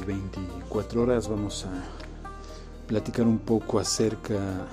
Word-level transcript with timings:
las 0.00 0.06
24 0.06 1.02
horas 1.02 1.28
vamos 1.28 1.66
a 1.66 2.86
platicar 2.86 3.26
un 3.26 3.38
poco 3.38 3.78
acerca 3.78 4.66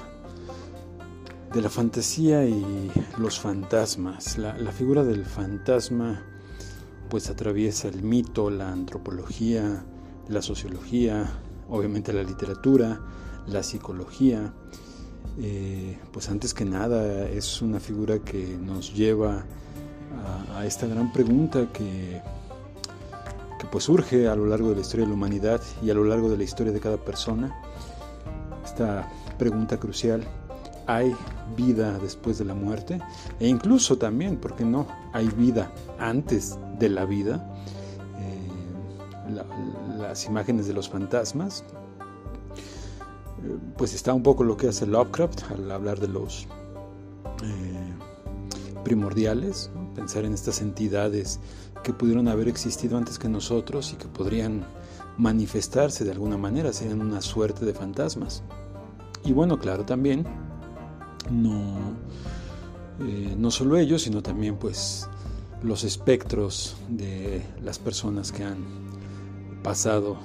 de 1.54 1.62
la 1.62 1.70
fantasía 1.70 2.46
y 2.46 2.92
los 3.18 3.40
fantasmas. 3.40 4.38
La, 4.38 4.72
figura 4.72 5.04
del 5.04 5.26
fantasma 5.26 6.24
pues 7.10 7.30
atraviesa 7.30 7.88
el 7.88 8.04
mito, 8.04 8.50
la 8.50 8.72
antropología, 8.72 9.84
la 10.28 10.42
sociología, 10.42 11.40
obviamente 11.70 12.14
la 12.14 12.24
literatura, 12.24 13.00
la 13.48 13.64
psicología. 13.64 14.54
Eh, 15.40 15.98
pues 16.12 16.30
antes 16.30 16.54
que 16.54 16.66
nada 16.66 17.28
es 17.30 17.62
una 17.62 17.80
figura 17.80 18.20
que 18.20 18.58
nos 18.58 18.94
lleva 18.94 19.46
a, 20.56 20.66
esta 20.66 20.88
gran 20.88 21.12
pregunta 21.12 21.72
que 21.72 22.22
pues 23.78 23.86
surge 23.86 24.28
a 24.28 24.36
lo 24.36 24.48
largo 24.48 24.70
de 24.70 24.76
la 24.78 24.82
historia 24.82 25.06
de 25.06 25.12
la 25.12 25.16
humanidad 25.16 25.62
y 25.84 25.92
a 25.92 25.94
lo 25.94 26.04
largo 26.04 26.32
de 26.32 26.36
la 26.36 26.44
historia 26.44 26.74
de 26.74 26.80
cada 26.80 26.98
persona. 26.98 27.56
Esta 28.66 29.08
pregunta 29.38 29.78
crucial, 29.78 30.24
¿hay 30.88 31.16
vida 31.56 32.00
después 32.00 32.40
de 32.40 32.46
la 32.46 32.56
muerte? 32.56 33.00
E 33.40 33.48
incluso 33.48 33.96
también, 34.00 34.38
¿por 34.38 34.56
qué 34.56 34.66
no? 34.66 34.88
¿Hay 35.14 35.28
vida 35.28 35.72
antes 36.00 36.58
de 36.80 36.90
la 36.90 37.06
vida? 37.06 37.56
Eh, 38.18 39.44
las 40.00 40.26
imágenes 40.26 40.66
de 40.66 40.74
los 40.74 40.90
fantasmas, 40.90 41.64
eh, 43.44 43.58
pues 43.78 43.94
está 43.94 44.12
un 44.12 44.24
poco 44.24 44.44
lo 44.44 44.58
que 44.58 44.70
hace 44.70 44.88
Lovecraft 44.88 45.52
al 45.52 45.70
hablar 45.70 46.00
de 46.00 46.08
los 46.08 46.48
eh, 47.44 47.77
primordiales, 48.88 49.70
pensar 49.96 50.24
en 50.24 50.34
estas 50.34 50.62
entidades 50.62 51.42
que 51.84 51.92
pudieron 51.92 52.30
haber 52.30 52.48
existido 52.48 52.98
antes 52.98 53.20
que 53.20 53.28
nosotros 53.28 53.92
y 53.92 53.98
que 53.98 54.08
podrían 54.08 54.64
manifestarse 55.18 56.06
de 56.06 56.12
alguna 56.12 56.38
manera, 56.38 56.72
serían 56.72 57.02
una 57.02 57.22
suerte 57.22 57.66
de 57.66 57.74
fantasmas. 57.74 58.44
Y 59.26 59.34
bueno, 59.34 59.60
claro, 59.60 59.84
también 59.84 60.26
no, 61.30 61.98
eh, 63.02 63.36
no 63.38 63.52
solo 63.52 63.76
ellos, 63.76 64.04
sino 64.04 64.24
también 64.24 64.56
pues 64.56 65.10
los 65.62 65.84
espectros 65.84 66.78
de 66.88 67.42
las 67.62 67.80
personas 67.80 68.32
que 68.32 68.46
han 68.46 68.64
pasado 69.64 70.16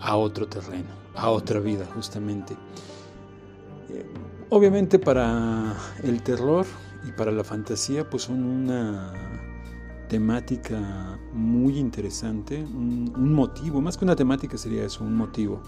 a 0.00 0.16
otro 0.16 0.48
terreno, 0.48 0.88
a 1.14 1.28
otra 1.28 1.60
vida 1.60 1.84
justamente. 1.94 2.54
Eh, 3.90 4.06
obviamente 4.48 4.98
para 4.98 5.76
el 6.02 6.22
terror 6.22 6.64
y 7.06 7.12
para 7.12 7.30
la 7.30 7.44
fantasía 7.44 8.08
pues 8.08 8.24
son 8.24 8.42
una 8.42 9.12
temática 10.08 11.18
muy 11.32 11.78
interesante, 11.78 12.62
un, 12.62 13.32
motivo, 13.32 13.80
más 13.80 13.96
que 13.96 14.04
una 14.04 14.16
temática 14.16 14.56
sería 14.56 14.84
eso, 14.84 15.04
un 15.04 15.14
motivo. 15.14 15.62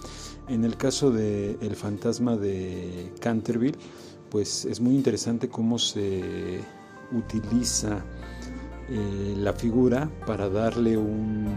En 0.48 0.64
el 0.64 0.76
caso 0.76 1.10
del 1.10 1.58
el 1.60 1.76
fantasma 1.76 2.36
de 2.36 3.12
Canterville, 3.20 3.78
pues 4.30 4.64
es 4.64 4.80
muy 4.80 4.94
interesante 4.94 5.48
cómo 5.48 5.78
se 5.78 6.60
utiliza 7.12 8.04
eh, 8.88 9.34
la 9.36 9.52
figura 9.52 10.10
para 10.26 10.48
darle 10.48 10.96
un, 10.96 11.48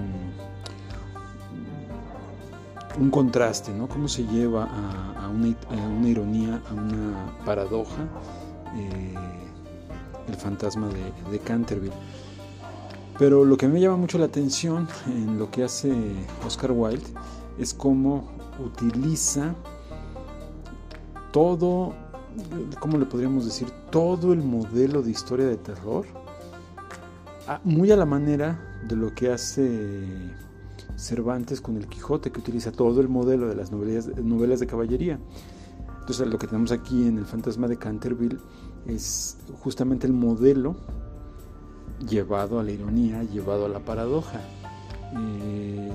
un 3.00 3.10
contraste, 3.12 3.74
¿no? 3.74 3.88
Cómo 3.88 4.08
se 4.08 4.26
lleva 4.26 4.66
a, 4.66 5.30
una, 5.30 6.10
ironía, 6.10 6.62
a 6.70 6.74
una 6.74 7.36
paradoja 7.46 8.08
eh, 8.76 9.14
el 10.32 10.38
fantasma 10.38 10.90
de, 11.30 11.40
Canterville. 11.40 11.94
Pero 13.20 13.46
lo 13.46 13.58
que 13.58 13.68
me 13.68 13.80
llama 13.80 13.98
mucho 13.98 14.18
la 14.18 14.26
atención 14.26 14.88
en 15.06 15.38
lo 15.38 15.52
que 15.52 15.64
hace 15.64 15.94
Oscar 16.46 16.72
Wilde 16.72 17.06
es 17.60 17.74
cómo 17.74 18.28
utiliza 18.64 19.54
todo, 21.32 21.94
¿cómo 22.80 22.98
le 22.98 23.06
podríamos 23.06 23.46
decir? 23.46 23.70
Todo 23.92 24.34
el 24.34 24.42
modelo 24.42 25.02
de 25.02 25.12
historia 25.12 25.46
de 25.46 25.58
terror, 25.58 26.06
muy 27.64 27.92
a 27.92 27.96
la 27.96 28.06
manera 28.06 28.60
de 28.88 28.96
lo 28.96 29.14
que 29.14 29.32
hace 29.32 30.04
Cervantes 30.96 31.62
con 31.62 31.78
el 31.78 31.88
Quijote, 31.88 32.32
que 32.32 32.40
utiliza 32.40 32.72
todo 32.72 33.02
el 33.02 33.10
modelo 33.10 33.48
de 33.48 33.56
las 33.56 33.72
novelas, 33.72 34.08
novelas 34.18 34.60
de 34.60 34.68
caballería. 34.68 35.20
Entonces 36.00 36.28
lo 36.28 36.38
que 36.38 36.48
tenemos 36.48 36.72
aquí 36.72 37.08
en 37.08 37.18
El 37.18 37.26
fantasma 37.26 37.68
de 37.68 37.78
Canterville 37.78 38.38
es 38.88 39.38
justamente 39.62 40.08
el 40.08 40.14
modelo 40.14 40.76
llevado 42.08 42.60
a 42.60 42.64
la 42.64 42.72
ironía, 42.72 43.24
llevado 43.24 43.66
a 43.66 43.70
la 43.70 43.80
paradoja. 43.80 44.40
Eh, 45.14 45.92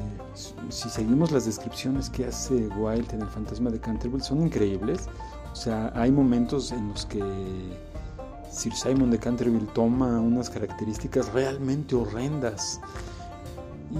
si 0.68 0.88
seguimos 0.88 1.32
las 1.32 1.46
descripciones 1.46 2.10
que 2.10 2.26
hace 2.26 2.68
Wilde 2.68 3.14
en 3.14 3.22
El 3.22 3.28
fantasma 3.28 3.70
de 3.70 3.80
Canterville, 3.80 4.22
son 4.22 4.42
increíbles. 4.42 5.08
O 5.52 5.56
sea, 5.56 5.90
hay 5.94 6.12
momentos 6.12 6.72
en 6.72 6.88
los 6.90 7.06
que 7.06 7.22
Sir 8.50 8.74
Simon 8.74 9.10
de 9.10 9.18
Canterville 9.18 9.66
toma 9.74 10.20
unas 10.20 10.50
características 10.50 11.32
realmente 11.32 11.94
horrendas. 11.94 12.80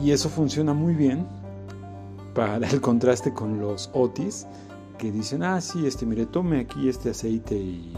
Y 0.03 0.11
eso 0.11 0.29
funciona 0.29 0.75
muy 0.75 0.95
bien 0.95 1.27
para 2.35 2.69
el 2.69 2.81
contraste 2.81 3.33
con 3.33 3.61
los 3.61 3.89
Otis, 3.95 4.47
que 4.99 5.11
dicen, 5.11 5.43
ah, 5.43 5.61
sí, 5.61 5.87
este, 5.87 6.05
mire, 6.05 6.27
tome 6.27 6.61
aquí 6.61 6.89
este 6.89 7.11
aceite 7.11 7.55
y, 7.55 7.95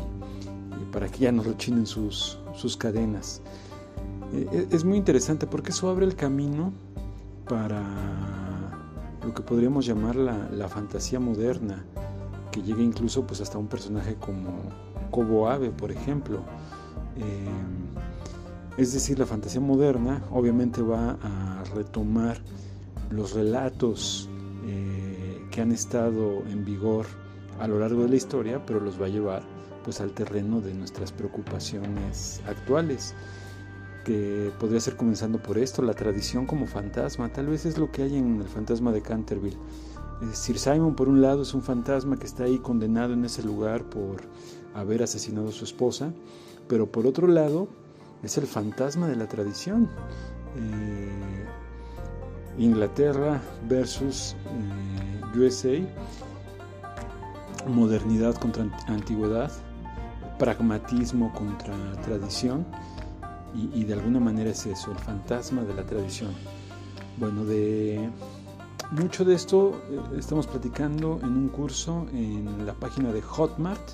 para 0.93 1.09
que 1.09 1.21
ya 1.21 1.32
no 1.32 1.43
rechinen 1.43 1.87
sus, 1.87 2.38
sus 2.54 2.76
cadenas. 2.76 3.43
Eh, 4.32 4.69
es 4.71 4.84
muy 4.84 4.99
interesante 4.99 5.47
porque 5.47 5.71
eso 5.71 5.88
abre 5.88 6.04
el 6.04 6.15
camino 6.15 6.72
para 7.49 7.82
lo 9.25 9.32
que 9.34 9.43
podríamos 9.43 9.87
llamar 9.87 10.16
la, 10.16 10.69
fantasía 10.69 11.19
moderna, 11.19 11.84
que 12.53 12.62
llega 12.62 12.82
incluso 12.82 13.27
pues 13.27 13.41
hasta 13.41 13.59
un 13.59 13.66
personaje 13.66 14.16
como 14.16 14.62
Cobo 15.10 15.48
Ave, 15.48 15.71
por 15.71 15.91
ejemplo. 15.91 16.41
Eh, 17.16 17.48
es 18.77 18.93
decir, 18.93 19.19
la 19.19 19.27
fantasía 19.27 19.60
moderna 19.60 20.22
obviamente 20.31 20.82
va 20.82 21.19
a 21.22 21.65
retomar 21.75 22.41
los 23.10 23.32
relatos 23.32 24.28
eh, 24.65 25.43
que 25.50 25.60
han 25.60 25.72
estado 25.72 26.47
en 26.47 26.65
vigor 26.65 27.06
a 27.59 27.66
lo 27.66 27.81
largo 27.81 28.03
de 28.03 28.10
la 28.10 28.16
historia, 28.16 28.65
pero 28.65 28.78
los 28.78 29.00
va 29.00 29.06
a 29.06 29.09
llevar 29.09 29.57
pues 29.84 30.00
al 30.00 30.12
terreno 30.12 30.61
de 30.61 30.75
nuestras 30.75 31.12
preocupaciones 31.12 32.41
actuales 32.47 33.15
que 34.05 34.50
podría 34.59 34.81
ser 34.81 34.97
comenzando 34.97 35.39
por 35.43 35.59
esto, 35.59 35.83
la 35.83 35.93
tradición 35.93 36.47
como 36.47 36.66
fantasma, 36.66 37.31
tal 37.31 37.47
vez 37.47 37.66
es 37.66 37.77
lo 37.77 37.93
que 37.93 38.03
hay 38.03 38.16
en 38.16 38.41
el 38.41 38.49
fantasma 38.49 38.91
de 38.93 39.03
Canterville. 39.03 39.59
Sir 40.33 40.59
Simon 40.59 40.94
por 40.94 41.09
un 41.09 41.21
lado 41.21 41.43
es 41.43 41.55
un 41.55 41.62
fantasma 41.62 42.16
que 42.16 42.27
está 42.27 42.44
ahí 42.44 42.59
condenado 42.59 43.12
en 43.12 43.25
ese 43.25 43.43
lugar 43.43 43.84
por 43.84 44.22
haber 44.75 45.03
asesinado 45.03 45.49
a 45.49 45.53
su 45.53 45.65
esposa, 45.65 46.12
pero 46.69 46.91
por 46.91 47.06
otro 47.06 47.27
lado 47.27 47.69
es 48.22 48.39
el 48.39 48.47
fantasma 48.47 49.09
de 49.09 49.16
la 49.16 49.28
tradición. 49.28 49.89
Eh, 50.56 51.45
Inglaterra 52.59 53.41
versus 53.69 54.34
eh, 55.34 55.39
USA, 55.39 55.78
modernidad 57.68 58.34
contra 58.34 58.64
antigüedad, 58.86 59.52
pragmatismo 60.38 61.32
contra 61.32 61.74
tradición 62.02 62.66
y, 63.54 63.84
de 63.84 63.94
alguna 63.94 64.20
manera 64.20 64.50
es 64.50 64.66
eso, 64.66 64.92
el 64.92 64.98
fantasma 64.98 65.62
de 65.62 65.74
la 65.74 65.84
tradición. 65.84 66.30
Bueno, 67.18 67.44
de 67.44 68.10
mucho 68.92 69.24
de 69.24 69.34
esto 69.34 69.82
eh, 69.90 70.18
estamos 70.18 70.46
platicando 70.46 71.18
en 71.22 71.30
un 71.30 71.48
curso 71.48 72.06
en 72.12 72.64
la 72.64 72.74
página 72.74 73.12
de 73.12 73.20
Hotmart. 73.22 73.90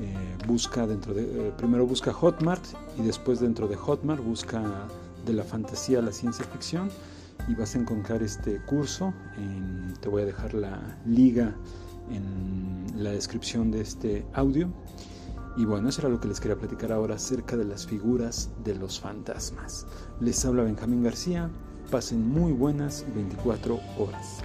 Eh, 0.00 0.36
busca 0.46 0.86
dentro 0.86 1.14
de, 1.14 1.22
eh, 1.22 1.52
primero 1.56 1.86
busca 1.86 2.12
Hotmart 2.12 2.64
y 2.98 3.02
después 3.02 3.40
dentro 3.40 3.66
de 3.66 3.76
Hotmart 3.76 4.22
busca 4.22 4.62
de 5.26 5.32
la 5.32 5.44
fantasía 5.44 5.98
a 5.98 6.02
la 6.02 6.12
ciencia 6.12 6.44
ficción 6.44 6.90
y 7.48 7.54
vas 7.54 7.74
a 7.74 7.78
encontrar 7.78 8.22
este 8.22 8.60
curso. 8.66 9.12
te 10.00 10.08
voy 10.08 10.22
a 10.22 10.26
dejar 10.26 10.54
la 10.54 10.98
liga 11.06 11.54
en 12.10 13.02
la 13.02 13.10
descripción 13.10 13.70
de 13.70 13.80
este 13.80 14.26
audio. 14.34 14.68
Y 15.56 15.64
bueno, 15.64 15.88
eso 15.88 16.02
era 16.02 16.10
lo 16.10 16.20
que 16.20 16.28
les 16.28 16.40
quería 16.40 16.56
platicar 16.56 16.92
ahora 16.92 17.16
acerca 17.16 17.56
de 17.56 17.64
las 17.64 17.86
figuras 17.86 18.50
de 18.64 18.74
los 18.74 19.00
fantasmas. 19.00 19.86
Les 20.20 20.44
habla 20.44 20.62
Benjamín 20.62 21.02
García. 21.02 21.50
Pasen 21.90 22.28
muy 22.28 22.52
buenas 22.52 23.04
24 23.14 23.80
horas. 23.98 24.42